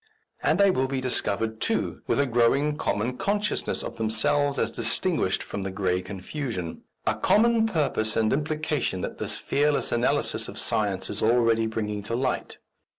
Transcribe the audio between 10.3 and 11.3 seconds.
of science is